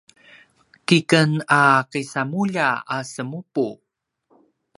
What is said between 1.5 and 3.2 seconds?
a kisamulja a